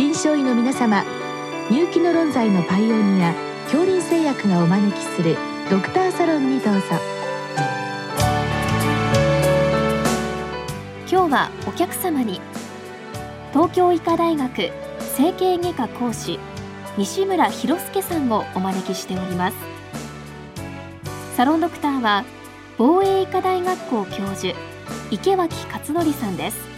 [0.00, 1.04] 臨床医の皆様
[1.68, 5.36] 入気の論剤のパイオニア恐林製薬がお招きする
[5.68, 6.80] ドクターサロンにどうぞ。
[11.06, 12.40] 今日はお客様に
[13.52, 14.70] 東京医科大学
[15.16, 16.40] 整形外科講師
[16.96, 19.56] 西村博介さんをお招きしております。
[21.36, 22.24] サロンドクターは
[22.78, 24.56] 防衛医科大学校教授
[25.10, 26.69] 池脇勝則さんです。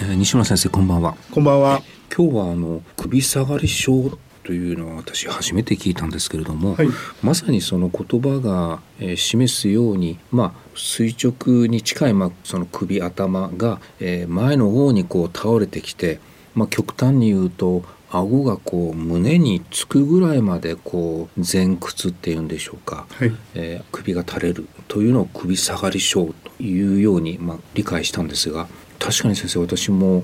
[0.00, 1.16] 西村先生こんばんは。
[1.32, 1.82] こんばんは。
[2.16, 6.88] 今日はあの首下がり症というのは私初めて聞いたんですけれども、はい、
[7.20, 16.20] まさにその言葉が、えー、示すように、まあ、垂直に近い、まあ、その首頭が、えー、前の方にこう倒れてきて、
[16.54, 28.68] まあ、極端に言うと顎がこう胸につくぐらいまでこう前屈っていうんでしょうか、はい、えー、首が垂れるというのを首下がり症というように、まあ、理解したんですが
[28.98, 30.22] 確かに先生私も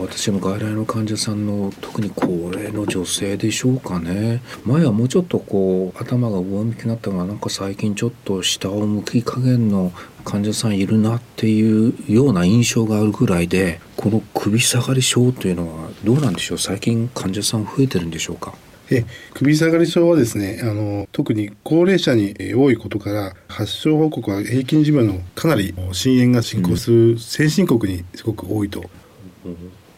[0.00, 4.42] 私の外来の患者さんの特に高齢の女性でしょうかね。
[4.64, 9.92] 前はもうちょっとこう頭が上向きになったのがなんか最近ちょっと下を向き加減の
[10.24, 16.58] 患者さんいるなっていうような印象があるぐらいでこの首下がり症というのはどうなんでしょう？
[16.58, 18.52] 最近患者さん増えてるんでしょうか？
[18.90, 28.84] え首下がり症はですねあの特に高齢者に多いことから発症報告は平均寿命のかなり深淵が進行する先進国にすごく多いと。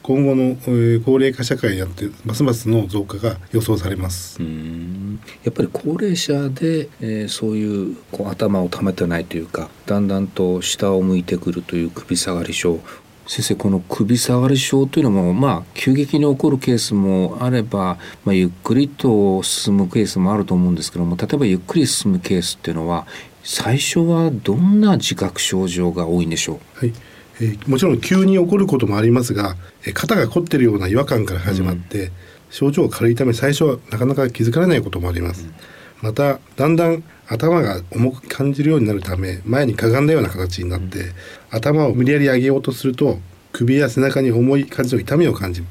[0.08, 4.40] 今後の、えー、高齢化社会になってますますの増加が予想されます。
[4.40, 12.80] やっぱり高齢者で、えー、そういうこう頭をためてないというかだんだんと下を向いてくるという首下がり症
[13.28, 23.06] 先生この首下がり症というのもまあ急激に起こるケースもあれば、まあ、ゆっくりと進むケースもあると思うんですけども例えばゆっくり進むケースっていうのは
[23.44, 26.94] 最初はどんな自覚症状が多いんでしょう、はい
[27.42, 32.12] えー、もちろん急に起こることもありますが、えー、肩が凝ってるような違和感から始まって、うん、
[32.48, 35.44] 症状が軽いため最初はなかなか気づかれないこともあります。
[35.44, 41.12] うんまただんだん頭が重く感じるようになるため前にかがんだような形になって、うん、
[41.50, 43.18] 頭を無理やり上げようとすると
[43.52, 45.62] 首や背中に重い感じの痛みを感じ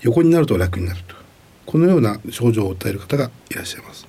[0.00, 1.22] 横になると楽になると。
[1.64, 4.06] このような症状を訴える方がいらっしゃいます。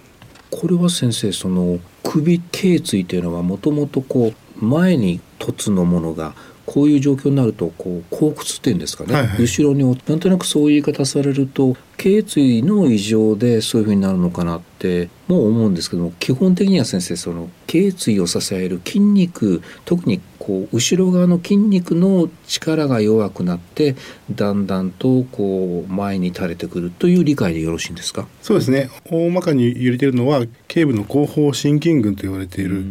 [0.52, 6.36] これは先生その首頸椎というのはもともとこう前に凸のものが
[6.66, 23.96] こういう状況になるとこう後屈っていうんですかね、はいはい、後ろになんとなくそういう言い方されると頸椎の異常でそういうふうになるのかなっても思うんですけども基本的には先生その頸椎を支える筋肉特にこう後ろ側の筋肉の力が弱くなって
[24.30, 28.28] だんだんとこう前に垂れてくるという理解でよろしいんですか？
[28.42, 28.90] そうですね。
[29.10, 32.84] 大まかに言れているのは頸部の後方心筋群と言われている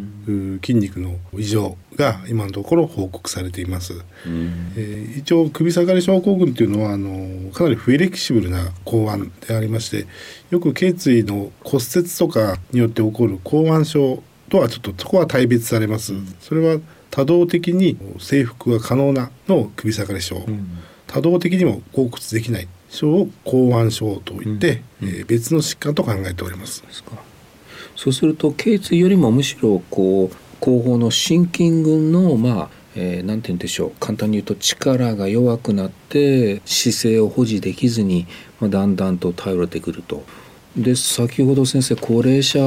[0.62, 4.03] 筋肉の異常が今のところ報告されています、
[4.77, 10.07] えー、一応首下がり症候群というのはあのかなりフレキシブルな口腕でありまして
[10.49, 16.12] よく頸椎の骨折とかによって起こる口腕症とはちょっとそこは大別されます。
[16.41, 16.81] それは
[17.12, 26.83] 多動的に征服が可能なの首下がり症、うん、多動的にも後屈できない症を口腕症といって、うん、えー、別の疾患と考えております。
[27.97, 38.27] そうすると頸椎よりもむしろこう後方の心筋群のまあえー、て言うんでしょう簡単に言うと力が弱くなって姿勢を保持できずに、
[38.61, 40.25] まあ、だんだんと頼れてくると
[40.77, 42.59] で先ほど先生高齢者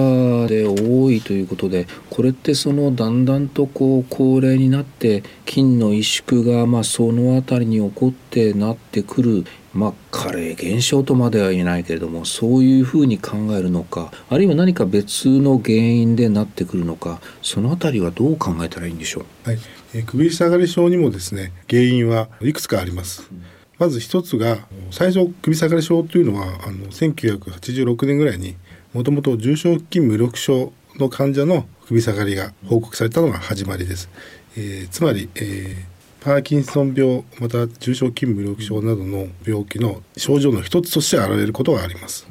[0.47, 19.59] で多いということでこれってそのだんだんとこう高齢になって筋の萎縮がまあその辺りに起こってなってくるまあ加齢現象とまでは言えないけれどもそういうふうに考えるのかあるいは何か別の原因でなってくるのかその辺りはどう考えたらいいんでしょう、はい
[19.93, 23.29] え首下がり症にもですね原因はいくつかあります。
[23.31, 28.55] うんまず一つが最初首下がり症というのはあの1986年ぐらいに
[28.93, 34.09] もともと重症筋無力症の患者の首下がりが報告されたのが始まりです。
[34.57, 42.27] えー、つまり、えー、パーキンソン病また重症筋無力症などの病気の症状の一つとして現れることがあります。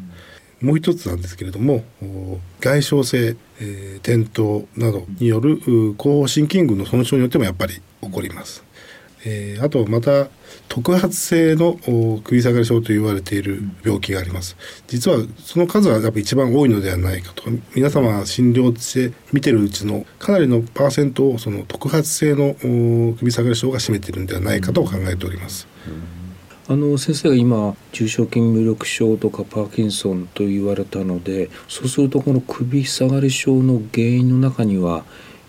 [0.60, 1.84] もう一つなんですけれども
[2.60, 5.60] 外傷性、えー、転倒などによる
[5.96, 8.64] 後方心筋群の損傷によってもやっぱり起こります。
[9.26, 10.28] えー、あとまた
[10.68, 11.78] 特発性の
[12.24, 14.56] 首下がり症と言われている病気があります。
[14.86, 17.44] 実はその数はやっぱ一番多いのではないかと。
[17.74, 22.54] 皆様診療して見てるうちのかなりのパーセントをその特発性の
[23.18, 25.66] 首下がり症が占めているのではないかと考えております。
[26.66, 35.04] あの先生が今重症筋無力症とかパーキンソンと言われたのでそうするとこの首下がり症の原因の中には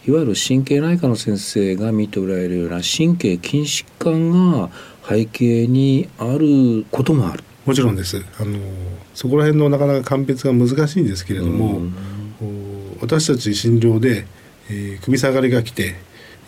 [0.07, 4.69] いわゆる神経内科の先生が見ておられるような神経筋疾患が
[5.07, 7.43] 背景にあることもある。
[7.65, 8.23] もちろんです。
[8.39, 8.59] あの
[9.15, 11.81] そこら辺のなかなか鑑別が難しいんですけれども、
[13.01, 14.27] 私たち診療で、
[14.69, 15.95] えー、首下がりが来て、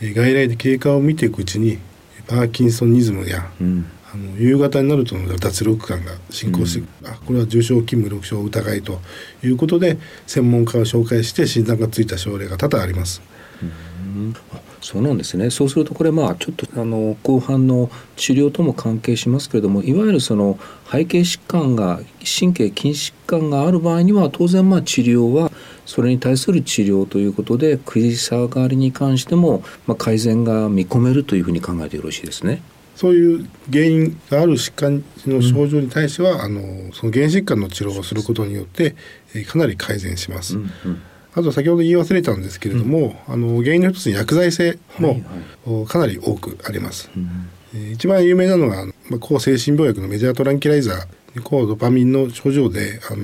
[0.02, 1.80] えー、外来で経過を見ていくうちに
[2.28, 9.00] パーキンソニズムや、うん、あの夕方になると脱力感が進行して、うん、あこれは重症筋無力症疑いと
[9.44, 13.22] いうことで専門家を紹介して診断がついた症例が多々あります。
[13.62, 14.36] うん
[14.82, 20.58] そうなんですねそうするとこれまあちょっとあの後半の治療とも関係しますけれどもいわゆるその
[20.90, 22.00] 背景疾患が
[22.40, 25.52] 神経筋疾患がある場合には当然まあ治療は
[25.86, 32.62] それに対する治療ということで食い下がりに関してもまあ改善が見込めるというふうに考えてよろしいですね。
[32.96, 38.96] そういう原因がある疾患の症状に対しては、うん、あのその原疾患の治療をすることによって、
[39.36, 40.58] えー、かなり改善します。
[40.58, 41.02] うんうん
[41.38, 47.12] あと先ほど言い忘れたんですけれども、うん、あの原因の一つに薬剤性も、かなり多くあります。
[47.16, 53.22] うん、一番有名なのが、まあ、抗精神病薬のメジャートランキライザー抗ドパミンの症状であの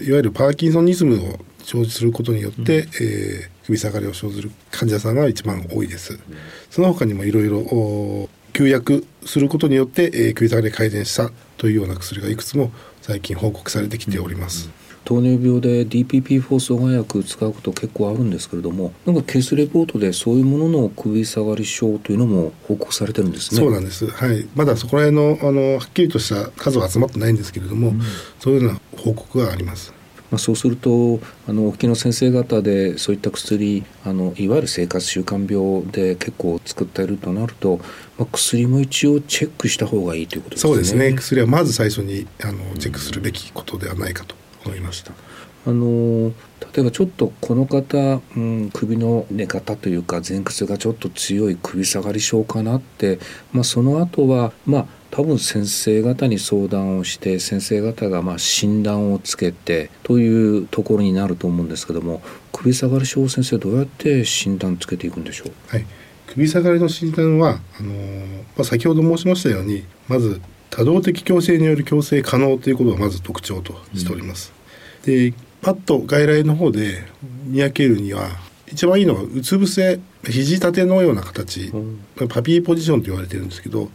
[0.00, 6.18] いわゆるパーキンソニズムを生じすることによって、うん、えー、首下がりを生ずる患者さんが一番多いです。
[6.70, 7.58] その他にもいろいろ
[8.52, 14.70] 休薬することによって、えー、首下がり改善したというような薬がいくつも最近報告されてきております。
[15.04, 23.60] 糖尿病で DPP4 阻害薬使うこと結構あるんですけれどもなんかケースレポートでそういうものの首下がり症というのも報告されてるんですね。
[23.60, 24.06] そうなんです。
[24.06, 24.48] はい。
[24.54, 28.00] まだそこら辺のあのはっきりとした数は集まってないんですけれども、うん、
[28.38, 29.92] そういうような報告があります
[30.32, 37.76] まあ、そうするとあの沖の先生方でそういった薬あのいわゆる生活習慣病で結構作っているとなると、
[38.18, 40.72] まあ、薬も一応チェックした方がいいということですね。
[40.72, 44.34] そうですね薬はまず最初にあのチェックするべきことではないかと
[44.64, 45.12] 思いました。
[45.64, 46.32] あの
[46.74, 53.18] 例えばちょっとこの方、うん、首の寝方というか前屈がちょっと強い首下がり症かなって、
[53.52, 65.84] まあ、その後はまあ多分先生方に相談をして先生方がまあ診断をつけてというところになると思うんですけども首下がり症先生どうやって診断つけていくんでしょう、はい、
[66.28, 67.92] 首下がりの診断はあの
[68.56, 74.54] まあ、先ほど申しましたようにまず多動的矯正による矯正可能ということがまず特徴としております。
[75.06, 77.04] うん、でパッと外来の方で
[77.44, 78.30] 見分けるには
[78.66, 83.90] 一番いいのはうつ伏せ肘立てのような形、うん、パピーポジションと言われてるんですけど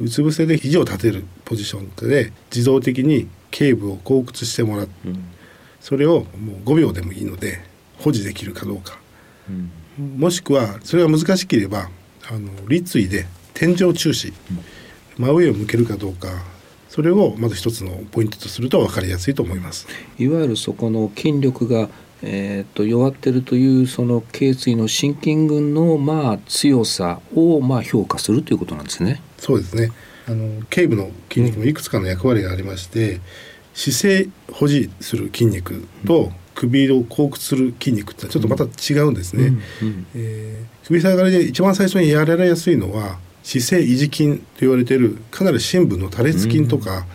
[0.00, 5.24] うつ伏せで肘を立てるポジションで自動的に頸部を後屈してもらう、うん、
[5.80, 7.60] それをもう5秒でもいいので
[7.98, 8.98] 保持できるかどうか、
[9.98, 11.90] うん、もしくはそれが難しければ
[12.30, 14.32] あの立位で天井注視、
[15.18, 16.28] 真上を向けるかどうか
[16.88, 19.86] それをまず一つのポイントとすると分かりやすいと思います。
[20.18, 21.88] いわゆるそこの筋力が
[22.22, 29.22] えーと、弱ってるというその頸椎の心筋群のまあ強さをまあ評価するということなんですね。
[29.38, 29.90] そうですね
[30.26, 33.20] あの頸部の筋肉もいくつかの役割がありまして、うん、
[33.74, 39.46] 姿勢保持する筋肉と首を後屈する筋肉ってちょっとまた違うんですね。
[39.82, 47.06] うんうん、えー、首下がりで一番最初にやられやすいのは姿勢維持筋と言われているかなり深部の多裂筋とか、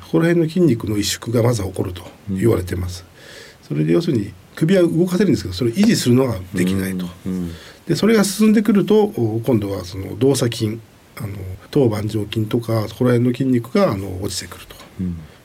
[0.00, 3.04] ここら辺の筋肉の萎縮がまず起こると言われています。
[3.66, 7.06] それで要するに首は動かせるんですけどそれを維持するのができないと。
[7.86, 10.78] でそれが進んでくると今度はその動作筋
[11.16, 11.36] あの
[11.70, 14.76] 頭板状筋とかそこら辺の筋肉があの落ちてくると。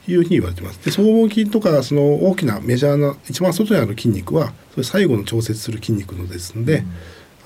[0.10, 0.84] いうふうに言われてます。
[0.86, 6.86] で、僧帽筋とかその大きなメジャーな一番外にある筋肉はそれ最後の調節する筋肉のですので、うん、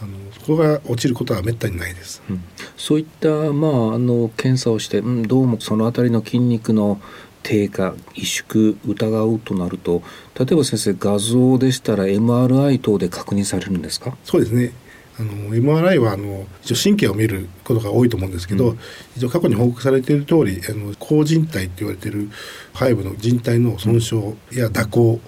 [0.03, 2.22] あのそこが落ちることはめったにないです。
[2.30, 2.44] うん、
[2.77, 7.01] そういったまああの検査をして、うん、どうもそのあたりの筋肉の
[7.43, 10.01] 低下萎縮疑うとなると
[10.38, 14.15] 例えば先生画像でしたら MRI 等で確認されるんですか？
[14.24, 14.74] そうですね。
[15.19, 18.79] あの MRI はあの一応神経を見ることが多いと思うんですけど、うん、
[19.17, 22.29] 一応過去に報告されている通りあの高靭帯って言われている
[22.74, 24.15] 背部の靭帯の損傷
[24.51, 25.19] や蛇行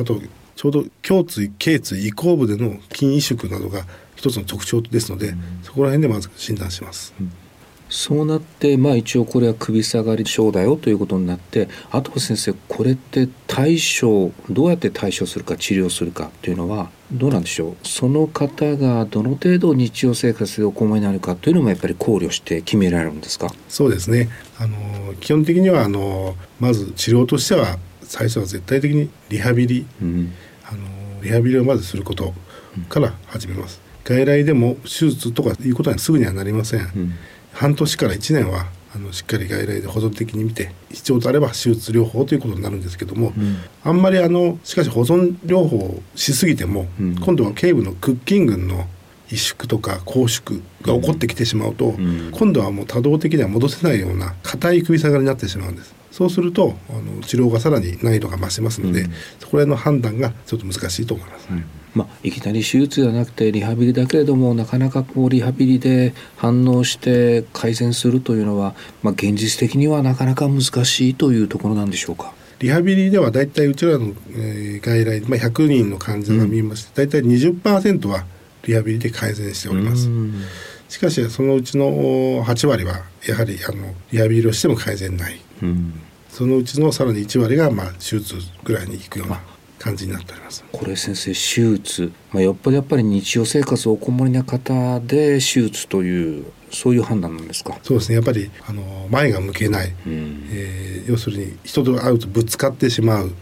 [0.00, 0.20] あと
[0.56, 3.84] ちょうど胸椎頸椎移行部での筋萎縮などが
[4.16, 7.14] 一つの特徴ですので、うん、そこら辺でまず診断します。
[7.20, 7.32] うん
[7.88, 17.76] そうなってまあ一応これは首下がり症だよということになってあとは先生これって対処どうやって対処するか治療するかというのはどうなんでしょう？
[17.82, 23.48] その方がどの程度日常生活でお困りになるかというのもやっぱり考慮して決められるんですか？
[23.68, 24.28] そうですね。
[24.58, 30.32] あの基本的にはあのまず治療としては最初は絶対的にリハビリ、うん、
[30.64, 32.34] あのリハビリをまずすること
[32.90, 37.14] から始めます、うん、外来でも手術とかいうことはすぐにはなりません、うん
[37.58, 48.86] 半年から1年はあのしっかり外来で保存的に見て必要とあれば手術療法ということになるんですけども、うん、あんまりあのしかし保存療法をしすぎても、うん、今度は頸部の屈筋群の
[49.28, 55.97] 萎縮とか拘縮が起こってきてしまうと、うん、今度はもう多動的には戻せないような硬い首下がりになってしまうんです。
[56.18, 59.04] そうするとあの治療がさらに難易度が増しますので、
[59.38, 61.48] そこら辺の判断がちょっと難しいと思います。
[61.94, 72.32] まあ、いきなり手術ではなくてリハビリだけれどもなかなかこうリハビリで反応して改善するというのは、まあ、現実的にはなかなか難しいというところなんでしょうか？
[72.58, 78.24] リハビリではだいたいうちらの、えー、外来、まあ、100人の患者が見まして、うん、だいたい20%は
[78.64, 80.10] リハビリで改善しております。
[80.88, 86.00] しかしそのうちの8割はやはりあのリハビリをしても改善ない、うん、
[86.38, 89.40] そのうちのさらに1割がまあ手術ぐらいにいくような
[89.76, 90.64] 感じになっております。
[90.70, 97.76] これ先生手術、まあ、よっぽどやっぱり日常生活お困りな方で手術というそういう判断なんですか？
[97.82, 98.14] そうですね。
[98.14, 103.34] やっぱりあの前が向けない、うん、えー、要するに人と会うとぶつかってしまう、うん、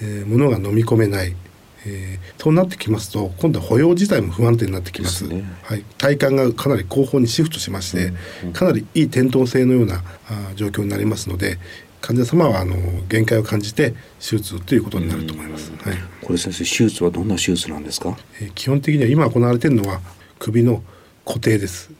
[0.00, 1.36] えー、物が飲み込めない。
[1.84, 8.48] えー、そうなってきますと今度は歩容自体も不安定になってきます、ね、はい、体幹がかなり後方にシフトしまして、うん。
[8.48, 11.58] うん、かなりいい転倒性のようなあ状況になりますので
[12.02, 12.76] 患者様はあの
[13.08, 15.70] 限界を感じて手術ということになると思います。
[15.70, 18.18] はい、これ先生手術はどんな手術なんですか？
[18.40, 20.00] えー、基本的には今行われているのは
[20.38, 20.82] 首の
[21.24, 21.90] 固定です。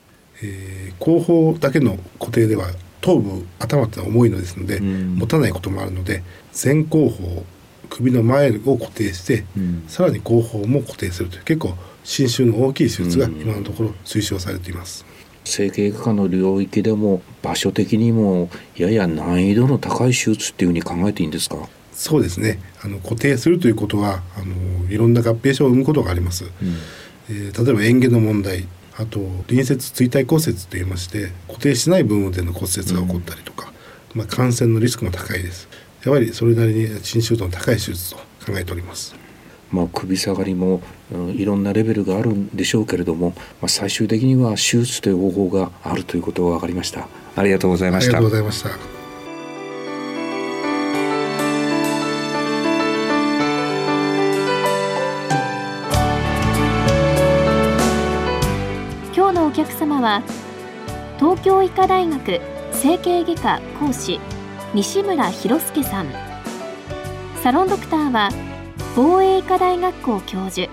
[0.42, 2.66] えー、後方だけの固定では
[3.00, 7.44] 頭部頭って重いのですので、持たないこともあるので前後方
[7.88, 9.44] 首の前を固定して、
[9.86, 15.04] さらに後方も固定するという結構侵襲の大きい手術が今のところ推奨されています。
[15.44, 21.68] 整形外科の領域でも場所的にもやや難易度の高い手術っていうふうに考えていいんですか？
[21.92, 22.58] そうですね。
[22.82, 26.50] あの固定するということはあのいろんな合併症を生むことがあります、うん、
[27.30, 33.72] えー、例えば嚥下の問題あと隣接椎体骨折といいまして固定しない部分での骨折が起こったりとか、
[34.14, 35.68] うん、まあ、感染のリスクも高いです。
[36.04, 39.14] やはりそれなりに侵襲度の高い手術と考えております
[39.72, 47.08] まあ、首下がりも、うん、いろんなレベルがあるんでしょうけれども、まあ、最終的には手術という方法があるということが分かりました。
[47.34, 48.18] ありがとうございました。
[48.18, 48.70] ありがとうございました。
[59.14, 60.22] 今日のお客様は
[61.18, 62.40] 東京医科大学
[62.72, 64.20] 整形外科講師
[64.74, 66.06] 西村博介さん。
[67.42, 68.30] サロンドクターは
[68.94, 70.68] 防衛医科大学校教授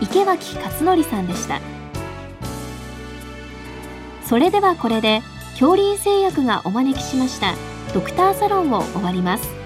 [0.00, 1.60] 池脇勝則さんでした。
[4.24, 7.54] それではこれで恐林製薬がお招きしました
[7.92, 9.61] ドクターサロンを終わります。